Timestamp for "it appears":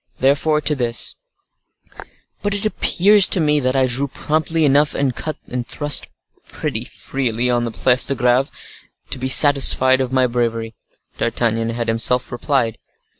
2.55-3.27